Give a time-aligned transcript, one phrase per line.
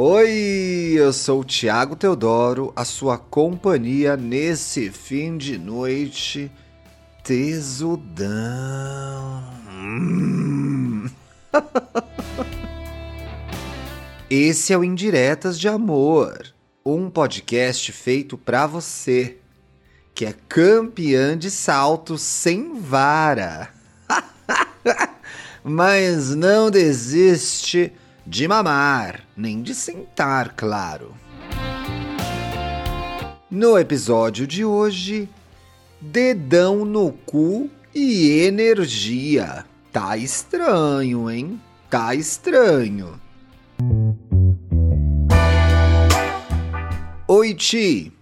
[0.00, 6.52] Oi, eu sou o Thiago Teodoro, a sua companhia nesse fim de noite
[7.24, 8.28] tesudão.
[14.30, 16.46] Esse é o Indiretas de Amor,
[16.86, 19.38] um podcast feito para você
[20.14, 23.70] que é campeã de salto sem vara.
[25.64, 27.92] Mas não desiste
[28.28, 31.14] de mamar, nem de sentar, claro.
[33.50, 35.26] No episódio de hoje,
[35.98, 39.64] dedão no cu e energia.
[39.90, 41.58] Tá estranho, hein?
[41.88, 43.18] Tá estranho.
[47.26, 48.12] Oi, Ti.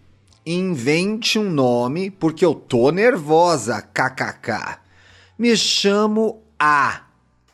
[0.46, 4.78] Invente um nome porque eu tô nervosa, kkk.
[5.36, 7.05] Me chamo A.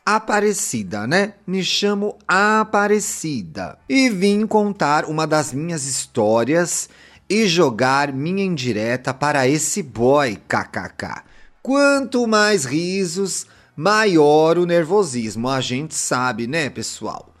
[0.05, 1.35] Aparecida, né?
[1.47, 3.77] Me chamo Aparecida.
[3.87, 6.89] E vim contar uma das minhas histórias
[7.29, 11.23] e jogar minha indireta para esse boy, kkk.
[11.61, 15.47] Quanto mais risos, maior o nervosismo.
[15.47, 17.33] A gente sabe, né, pessoal?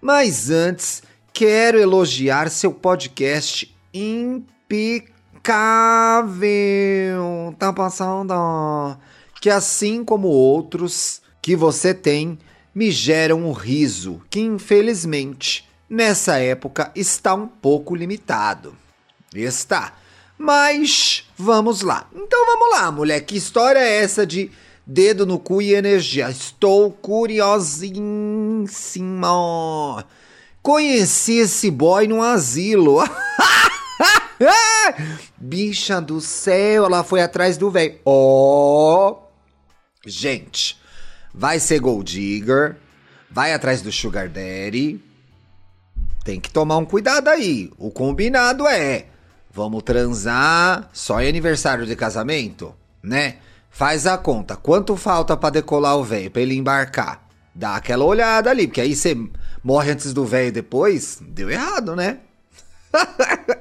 [0.00, 1.02] Mas antes,
[1.34, 5.04] quero elogiar seu podcast impecável.
[7.58, 8.32] Tá passando?
[9.38, 12.36] Que assim como outros que você tem
[12.74, 18.76] me geram um riso que, infelizmente, nessa época está um pouco limitado.
[19.32, 19.92] Está.
[20.36, 22.10] Mas vamos lá.
[22.12, 23.20] Então vamos lá, mulher.
[23.20, 24.50] Que história é essa de
[24.84, 26.28] dedo no cu e energia?
[26.28, 27.94] Estou curiosíssimo.
[30.60, 33.04] Conheci esse boy num asilo.
[35.38, 38.00] Bicha do céu, ela foi atrás do velho.
[38.04, 39.12] Ó.
[39.12, 39.18] Oh.
[40.04, 40.76] Gente,
[41.36, 42.76] vai ser gold digger,
[43.30, 45.00] vai atrás do sugar daddy.
[46.24, 47.70] Tem que tomar um cuidado aí.
[47.78, 49.06] O combinado é:
[49.52, 53.36] vamos transar só em aniversário de casamento, né?
[53.70, 54.56] Faz a conta.
[54.56, 57.28] Quanto falta para decolar o velho, para ele embarcar?
[57.54, 59.16] Dá aquela olhada ali, porque aí você
[59.62, 61.18] morre antes do velho depois.
[61.20, 62.18] Deu errado, né?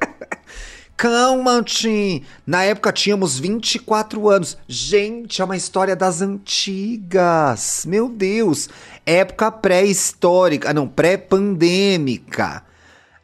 [0.97, 2.23] Calma, Tim.
[2.47, 4.57] Na época tínhamos 24 anos.
[4.65, 7.85] Gente, é uma história das antigas.
[7.85, 8.69] Meu Deus.
[9.05, 10.73] Época pré-histórica.
[10.73, 12.63] Não, pré-pandêmica.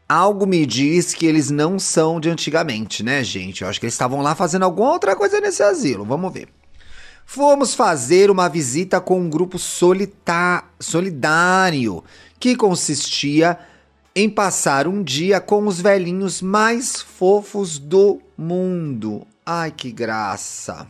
[0.08, 3.62] Algo me diz que eles não são de antigamente, né, gente?
[3.62, 6.04] Eu acho que eles estavam lá fazendo alguma outra coisa nesse asilo.
[6.04, 6.50] Vamos ver.
[7.26, 10.14] Fomos fazer uma visita com um grupo solidário
[12.38, 13.58] que consistia
[14.16, 19.26] em passar um dia com os velhinhos mais fofos do mundo.
[19.46, 20.88] Ai, que graça!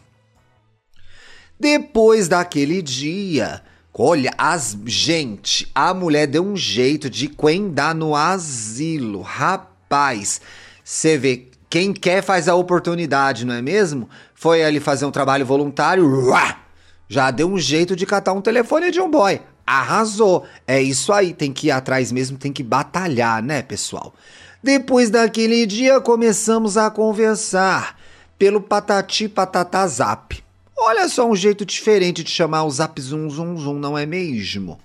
[1.60, 3.62] Depois daquele dia,
[3.94, 9.22] olha, as gente, a mulher deu um jeito de quendar no asilo.
[9.22, 10.42] Rapaz,
[10.84, 14.10] você vê, quem quer faz a oportunidade, não é mesmo?
[14.34, 16.10] Foi ali fazer um trabalho voluntário,
[17.08, 19.40] já deu um jeito de catar um telefone de um boy.
[19.66, 20.46] Arrasou.
[20.68, 24.14] É isso aí, tem que ir atrás mesmo, tem que batalhar, né, pessoal?
[24.64, 27.98] Depois daquele dia começamos a conversar
[28.38, 30.44] pelo patati patatá zap.
[30.78, 34.80] Olha só um jeito diferente de chamar o zap zum zum zum, não é mesmo?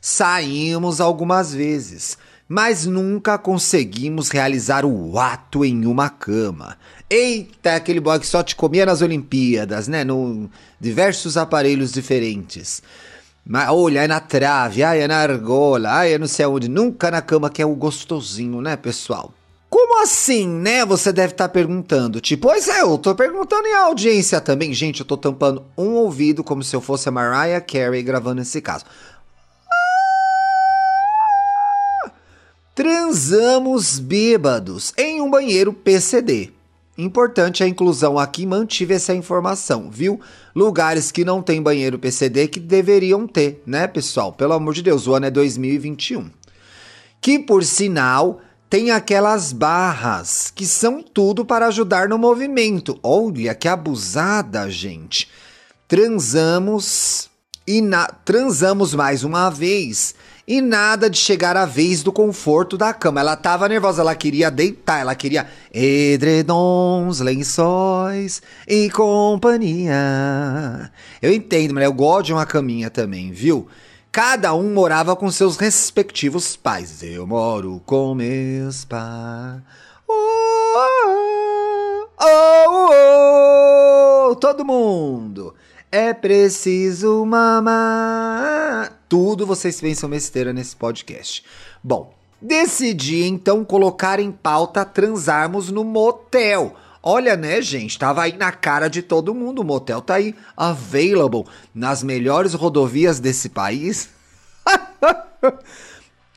[0.00, 2.16] Saímos algumas vezes,
[2.48, 6.76] mas nunca conseguimos realizar o ato em uma cama.
[7.08, 10.02] Eita, aquele boy que só te comia nas Olimpíadas, né?
[10.02, 12.82] No diversos aparelhos diferentes.
[13.44, 17.10] Mas olha, é na trave, ai, é na argola, ai, é não sei onde, nunca
[17.10, 19.32] na cama que é o gostosinho, né, pessoal?
[19.70, 20.84] Como assim, né?
[20.84, 22.20] Você deve estar tá perguntando.
[22.20, 24.74] Tipo, pois é, eu tô perguntando em audiência também.
[24.74, 28.60] Gente, eu tô tampando um ouvido como se eu fosse a Mariah Carey gravando esse
[28.60, 28.84] caso.
[32.04, 32.10] Ah!
[32.74, 36.52] Transamos bêbados em um banheiro PCD.
[36.98, 40.20] Importante a inclusão aqui, mantive essa informação, viu?
[40.54, 44.32] Lugares que não tem banheiro PCD que deveriam ter, né, pessoal?
[44.32, 46.30] Pelo amor de Deus, o ano é 2021.
[47.20, 52.98] Que, por sinal, tem aquelas barras que são tudo para ajudar no movimento.
[53.02, 55.28] Olha que abusada, gente.
[55.88, 57.30] Transamos
[57.66, 58.06] e na...
[58.06, 60.14] transamos mais uma vez
[60.50, 63.20] e nada de chegar à vez do conforto da cama.
[63.20, 70.90] Ela tava nervosa, ela queria deitar, ela queria edredons, lençóis e companhia.
[71.22, 73.68] Eu entendo, mas eu gosto de uma caminha também, viu?
[74.10, 77.00] Cada um morava com seus respectivos pais.
[77.00, 79.60] Eu moro com meus pais.
[80.08, 85.54] Oh, oh, oh, oh, todo mundo.
[85.92, 88.92] É preciso mamar.
[89.08, 91.44] Tudo vocês pensam besteira nesse podcast.
[91.82, 96.74] Bom, Decidi então colocar em pauta transarmos no motel.
[97.02, 97.98] Olha, né, gente?
[97.98, 99.60] Tava aí na cara de todo mundo.
[99.60, 101.44] O motel tá aí available
[101.74, 104.08] nas melhores rodovias desse país.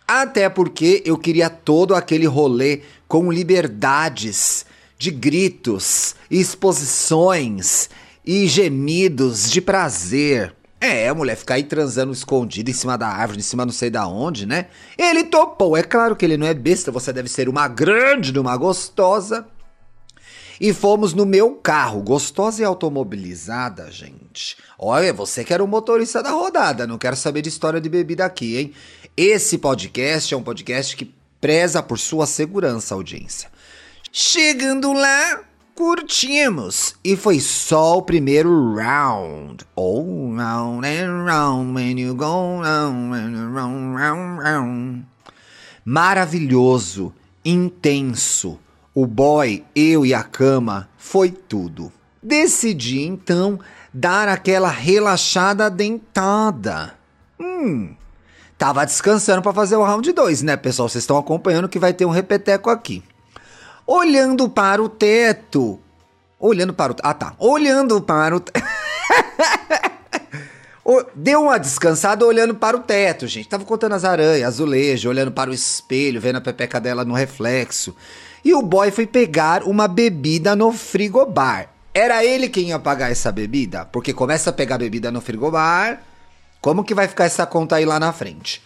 [0.06, 4.66] Até porque eu queria todo aquele rolê com liberdades
[4.98, 7.90] de gritos, exposições
[8.26, 10.56] e gemidos de prazer.
[10.80, 13.90] É, a mulher ficar aí transando escondida em cima da árvore, em cima não sei
[13.90, 14.68] da onde, né?
[14.98, 15.78] Ele topou.
[15.78, 19.48] É claro que ele não é besta, você deve ser uma grande, uma gostosa.
[20.60, 24.58] E fomos no meu carro, gostosa e automobilizada, gente.
[24.78, 28.26] Olha, você que era o motorista da rodada, não quero saber de história de bebida
[28.26, 28.74] aqui, hein?
[29.16, 33.50] Esse podcast é um podcast que preza por sua segurança, audiência.
[34.12, 35.42] Chegando lá,
[35.76, 36.96] curtimos.
[37.04, 39.66] E foi só o primeiro round.
[39.76, 45.06] Oh, round and round when you go round and round, round, round.
[45.86, 48.60] Maravilhoso, intenso.
[48.96, 51.92] O boy, eu e a cama foi tudo.
[52.22, 53.60] Decidi então
[53.94, 56.94] dar aquela relaxada dentada.
[57.40, 57.96] Hum,
[58.58, 60.88] tava descansando para fazer o round 2, né, pessoal?
[60.88, 63.04] Vocês estão acompanhando que vai ter um repeteco aqui
[63.86, 65.80] olhando para o teto.
[66.40, 66.96] Olhando para o.
[67.02, 67.34] Ah, tá.
[67.38, 68.36] Olhando para
[70.84, 71.06] o.
[71.16, 73.48] Deu uma descansada olhando para o teto, gente.
[73.48, 77.96] Tava contando as aranhas, azulejo, olhando para o espelho, vendo a pepeca dela no reflexo.
[78.44, 81.70] E o boy foi pegar uma bebida no frigobar.
[81.94, 83.86] Era ele quem ia pagar essa bebida?
[83.86, 86.02] Porque começa a pegar bebida no frigobar.
[86.60, 88.62] Como que vai ficar essa conta aí lá na frente?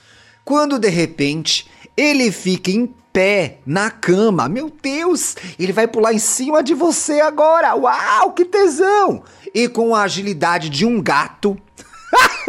[0.46, 2.88] Quando de repente ele fica em
[3.18, 4.48] pé na cama.
[4.48, 7.74] Meu Deus, ele vai pular em cima de você agora.
[7.74, 9.24] Uau, que tesão!
[9.56, 11.58] E com a agilidade de um gato,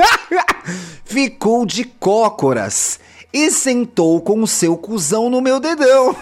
[1.07, 3.01] ficou de cócoras
[3.33, 6.15] e sentou com o seu cuzão no meu dedão.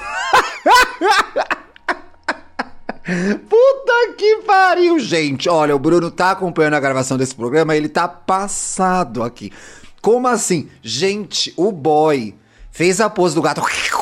[3.49, 5.49] Puta que pariu, gente.
[5.49, 9.53] Olha, o Bruno tá acompanhando a gravação desse programa, ele tá passado aqui.
[10.01, 10.69] Como assim?
[10.85, 12.33] Gente, o boy
[12.71, 13.61] fez a pose do gato.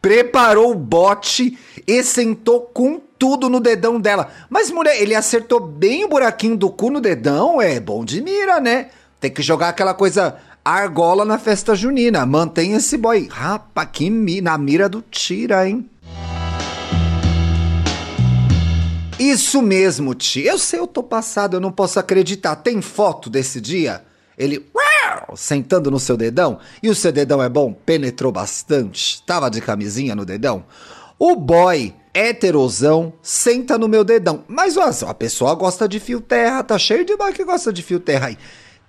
[0.00, 4.30] Preparou o bote e sentou com tudo no dedão dela.
[4.50, 7.62] Mas, mulher, ele acertou bem o buraquinho do cu no dedão?
[7.62, 8.90] É bom de mira, né?
[9.20, 12.26] Tem que jogar aquela coisa argola na festa junina.
[12.26, 13.28] Mantém esse boy.
[13.30, 15.88] Rapa, que mi na mira do tira, hein?
[19.18, 20.50] Isso mesmo, tia.
[20.50, 22.56] Eu sei, eu tô passado, eu não posso acreditar.
[22.56, 24.02] Tem foto desse dia?
[24.36, 24.66] Ele
[25.36, 30.14] sentando no seu dedão, e o seu dedão é bom, penetrou bastante, tava de camisinha
[30.14, 30.64] no dedão.
[31.18, 34.44] O boy heterosão senta no meu dedão.
[34.48, 37.82] Mas ó, a pessoa gosta de fio terra, tá cheio de boy que gosta de
[37.82, 38.38] fio terra aí.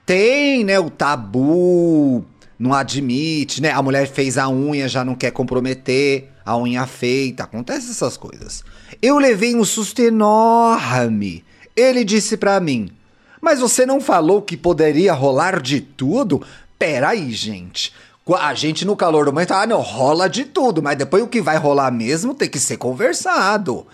[0.05, 2.25] Tem, né, o tabu,
[2.59, 3.71] não admite, né?
[3.71, 8.63] A mulher fez a unha, já não quer comprometer, a unha feita, acontece essas coisas.
[9.01, 11.43] Eu levei um susto enorme.
[11.75, 12.89] Ele disse para mim:
[13.44, 16.42] mas você não falou que poderia rolar de tudo?
[16.80, 17.94] Peraí, gente.
[18.40, 21.42] A gente no calor do momento, ah, não, rola de tudo, mas depois o que
[21.42, 23.86] vai rolar mesmo tem que ser conversado.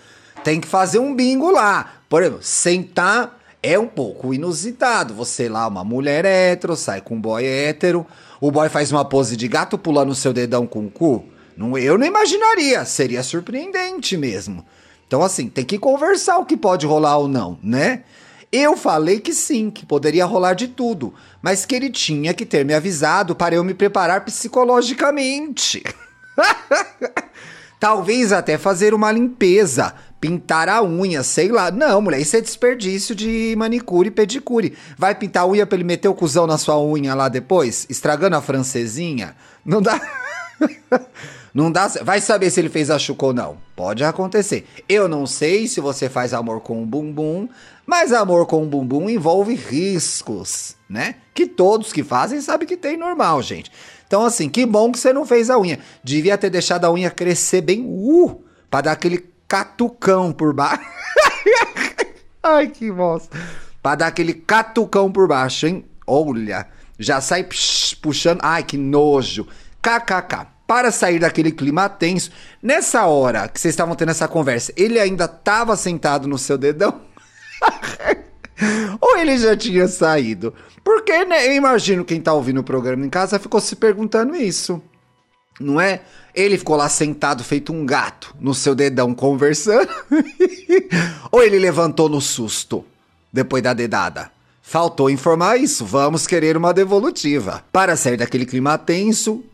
[0.44, 1.94] Tem que fazer um bingo lá.
[2.08, 5.14] Por exemplo, sentar é um pouco inusitado.
[5.14, 8.06] Você lá, uma mulher hétero, sai com um boy hétero,
[8.40, 11.24] o boy faz uma pose de gato pulando o seu dedão com o cu.
[11.56, 14.64] Não, eu não imaginaria, seria surpreendente mesmo.
[15.08, 18.04] Então, assim, tem que conversar o que pode rolar ou não, né?
[18.52, 22.64] Eu falei que sim, que poderia rolar de tudo, mas que ele tinha que ter
[22.64, 25.84] me avisado para eu me preparar psicologicamente.
[27.78, 31.70] Talvez até fazer uma limpeza, pintar a unha, sei lá.
[31.70, 34.76] Não, mulher, isso é desperdício de manicure e pedicure.
[34.98, 38.36] Vai pintar a unha pra ele meter o cuzão na sua unha lá depois, estragando
[38.36, 39.34] a francesinha?
[39.64, 39.98] Não dá.
[41.52, 41.88] Não dá.
[42.02, 43.56] Vai saber se ele fez a chuca ou não.
[43.74, 44.66] Pode acontecer.
[44.88, 47.48] Eu não sei se você faz amor com o bumbum,
[47.84, 51.16] mas amor com o bumbum envolve riscos, né?
[51.34, 53.70] Que todos que fazem sabem que tem normal, gente.
[54.06, 55.78] Então, assim, que bom que você não fez a unha.
[56.02, 58.40] Devia ter deixado a unha crescer bem, uh,
[58.70, 60.84] pra dar aquele catucão por baixo.
[62.42, 63.36] Ai, que bosta.
[63.82, 65.84] Pra dar aquele catucão por baixo, hein?
[66.06, 66.66] Olha,
[66.98, 68.40] já sai psh, puxando.
[68.42, 69.46] Ai, que nojo.
[69.82, 72.30] KKK para sair daquele clima tenso.
[72.62, 77.00] Nessa hora que vocês estavam tendo essa conversa, ele ainda estava sentado no seu dedão?
[79.00, 80.54] Ou ele já tinha saído?
[80.84, 84.80] Porque, né, eu imagino quem tá ouvindo o programa em casa ficou se perguntando isso.
[85.58, 86.02] Não é?
[86.34, 89.90] Ele ficou lá sentado feito um gato no seu dedão conversando?
[91.32, 92.84] Ou ele levantou no susto
[93.32, 94.30] depois da dedada?
[94.62, 95.84] Faltou informar isso.
[95.84, 97.64] Vamos querer uma devolutiva.
[97.72, 99.44] Para sair daquele clima tenso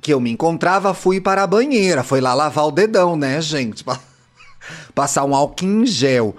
[0.00, 2.02] que eu me encontrava, fui para a banheira.
[2.02, 3.84] Foi lá lavar o dedão, né, gente?
[4.94, 6.34] Passar um álcool em gel.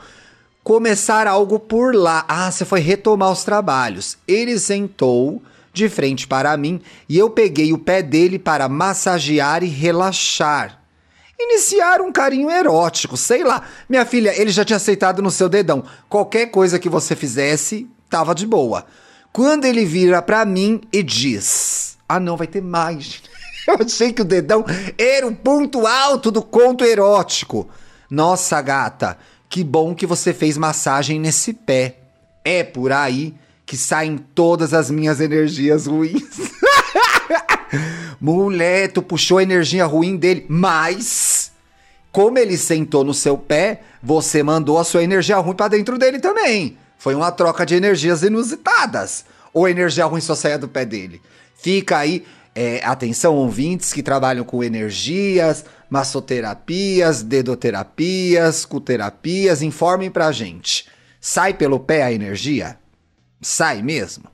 [0.63, 2.25] Começar algo por lá.
[2.27, 4.17] Ah, você foi retomar os trabalhos.
[4.27, 5.41] Ele sentou
[5.73, 6.79] de frente para mim
[7.09, 10.79] e eu peguei o pé dele para massagear e relaxar.
[11.37, 13.63] Iniciar um carinho erótico, sei lá.
[13.89, 15.83] Minha filha, ele já tinha aceitado no seu dedão.
[16.07, 18.85] Qualquer coisa que você fizesse, tava de boa.
[19.33, 23.21] Quando ele vira para mim e diz: Ah, não, vai ter mais.
[23.67, 24.65] Eu achei que o dedão
[24.97, 27.69] era o ponto alto do conto erótico.
[28.09, 29.17] Nossa, gata,
[29.49, 31.97] que bom que você fez massagem nesse pé.
[32.43, 33.33] É por aí
[33.65, 36.51] que saem todas as minhas energias ruins.
[38.19, 41.51] Mulher, tu puxou a energia ruim dele, mas
[42.11, 46.19] como ele sentou no seu pé, você mandou a sua energia ruim para dentro dele
[46.19, 46.77] também.
[46.97, 49.25] Foi uma troca de energias inusitadas.
[49.51, 51.21] Ou a energia ruim só saia do pé dele.
[51.55, 52.23] Fica aí,
[52.55, 60.87] é, atenção, ouvintes que trabalham com energias, massoterapias, dedoterapias, cuterapias, informem pra gente.
[61.19, 62.77] Sai pelo pé a energia?
[63.41, 64.25] Sai mesmo?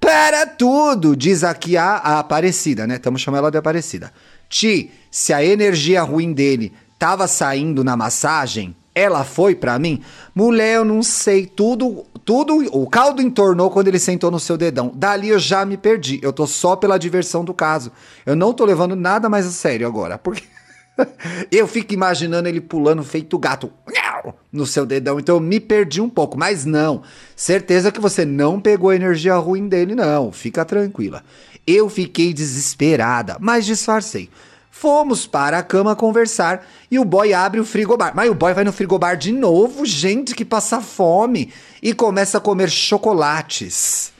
[0.00, 2.96] Para tudo, diz aqui a, a Aparecida, né?
[2.96, 4.12] Estamos chamando ela de Aparecida.
[4.48, 10.00] Ti, se a energia ruim dele tava saindo na massagem, ela foi para mim?
[10.34, 11.46] Mulher, eu não sei.
[11.46, 14.92] Tudo, tudo, o caldo entornou quando ele sentou no seu dedão.
[14.94, 16.20] Dali eu já me perdi.
[16.22, 17.90] Eu tô só pela diversão do caso.
[18.24, 20.16] Eu não tô levando nada mais a sério agora.
[20.16, 20.44] Porque
[21.50, 23.72] eu fico imaginando ele pulando feito gato
[24.52, 25.18] no seu dedão.
[25.18, 26.38] Então eu me perdi um pouco.
[26.38, 27.02] Mas não.
[27.34, 30.30] Certeza que você não pegou a energia ruim dele, não.
[30.30, 31.24] Fica tranquila.
[31.66, 34.28] Eu fiquei desesperada, mas disfarcei.
[34.76, 38.12] Fomos para a cama conversar e o boy abre o frigobar.
[38.12, 42.40] Mas o boy vai no frigobar de novo, gente que passa fome, e começa a
[42.40, 44.12] comer chocolates,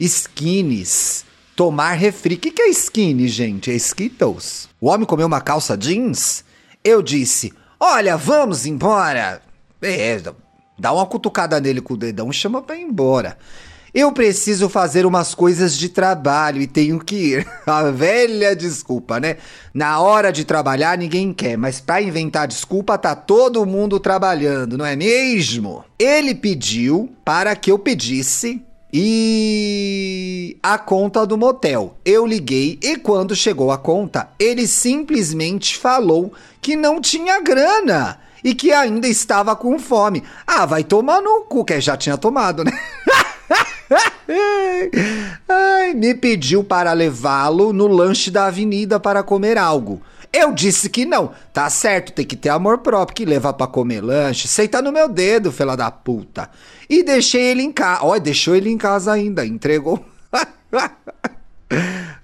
[0.00, 2.34] skins, tomar refri.
[2.34, 3.70] O que, que é skinny, gente?
[3.70, 4.70] É Skittles.
[4.80, 6.46] O homem comeu uma calça jeans?
[6.82, 9.42] Eu disse: Olha, vamos embora.
[9.82, 10.20] É,
[10.78, 13.36] dá uma cutucada nele com o dedão e chama pra ir embora.
[13.92, 17.48] Eu preciso fazer umas coisas de trabalho e tenho que ir.
[17.66, 19.36] A velha desculpa, né?
[19.74, 24.86] Na hora de trabalhar ninguém quer, mas para inventar desculpa tá todo mundo trabalhando, não
[24.86, 25.84] é mesmo?
[25.98, 31.96] Ele pediu para que eu pedisse e a conta do motel.
[32.04, 38.54] Eu liguei e quando chegou a conta, ele simplesmente falou que não tinha grana e
[38.54, 40.22] que ainda estava com fome.
[40.46, 42.72] Ah, vai tomar no cu, que já tinha tomado, né?
[45.48, 50.00] Ai, me pediu para levá-lo no lanche da avenida para comer algo.
[50.32, 51.32] Eu disse que não.
[51.52, 54.46] Tá certo, tem que ter amor próprio que levar para comer lanche.
[54.46, 56.48] Seita no meu dedo, fela da puta.
[56.88, 58.04] E deixei ele em casa.
[58.04, 60.04] Olha, deixou ele em casa ainda, entregou.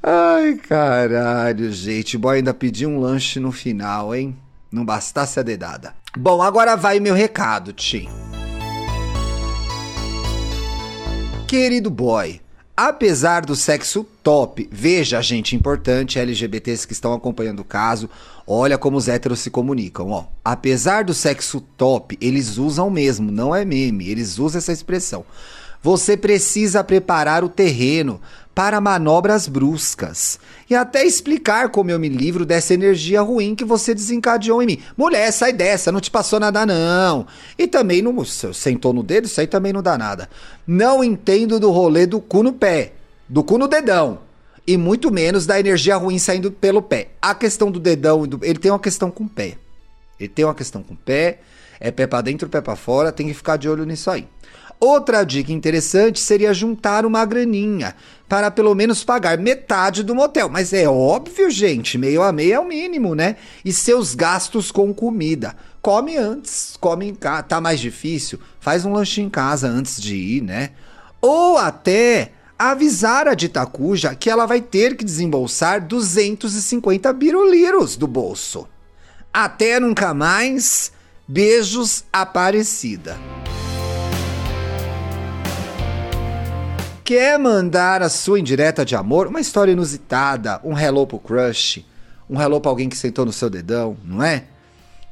[0.02, 2.16] Ai, caralho, gente.
[2.16, 4.36] O boy ainda pediu um lanche no final, hein?
[4.70, 5.94] Não bastasse a dedada.
[6.16, 8.08] Bom, agora vai meu recado, Tim.
[11.46, 12.40] Querido boy,
[12.76, 18.10] apesar do sexo top, veja, gente importante, LGBTs que estão acompanhando o caso,
[18.44, 20.24] olha como os héteros se comunicam, ó.
[20.44, 25.24] Apesar do sexo top, eles usam mesmo, não é meme, eles usam essa expressão.
[25.80, 28.20] Você precisa preparar o terreno
[28.56, 33.94] para manobras bruscas e até explicar como eu me livro dessa energia ruim que você
[33.94, 34.78] desencadeou em mim.
[34.96, 37.26] Mulher, sai dessa, não te passou nada não.
[37.58, 40.30] E também não sentou no dedo, isso aí também não dá nada.
[40.66, 42.94] Não entendo do rolê do cu no pé,
[43.28, 44.20] do cu no dedão.
[44.66, 47.08] E muito menos da energia ruim saindo pelo pé.
[47.20, 49.58] A questão do dedão, ele tem uma questão com o pé.
[50.18, 51.40] Ele tem uma questão com o pé,
[51.80, 54.26] é pé para dentro, pé para fora, tem que ficar de olho nisso aí.
[54.78, 57.94] Outra dica interessante seria juntar uma graninha
[58.28, 60.50] para pelo menos pagar metade do motel.
[60.50, 63.36] Mas é óbvio, gente, meio a meio é o mínimo, né?
[63.64, 65.56] E seus gastos com comida.
[65.80, 67.44] Come antes, come em casa.
[67.44, 68.38] Tá mais difícil?
[68.60, 70.72] Faz um lanche em casa antes de ir, né?
[71.22, 78.68] Ou até avisar a Ditacuja que ela vai ter que desembolsar 250 biruliros do bolso.
[79.32, 80.92] Até nunca mais.
[81.28, 83.18] Beijos, Aparecida.
[87.02, 89.26] Quer mandar a sua indireta de amor?
[89.26, 91.84] Uma história inusitada, um hello pro crush,
[92.30, 94.44] um hello pra alguém que sentou no seu dedão, não é?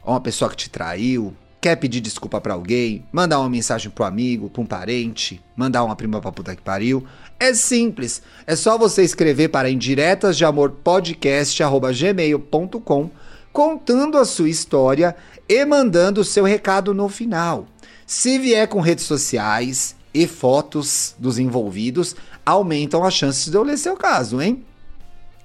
[0.04, 4.04] Ou uma pessoa que te traiu, quer pedir desculpa para alguém, mandar uma mensagem pro
[4.04, 7.04] amigo, pra um parente, mandar uma prima pra puta que pariu.
[7.40, 13.10] É simples, é só você escrever para indiretas de amor podcast@gmail.com
[13.54, 15.16] contando a sua história
[15.48, 17.66] e mandando o seu recado no final.
[18.06, 22.14] Se vier com redes sociais, e fotos dos envolvidos
[22.46, 24.64] aumentam as chances de eu ler seu caso, hein?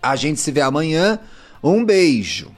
[0.02, 1.20] A gente se vê amanhã.
[1.62, 2.52] Um beijo.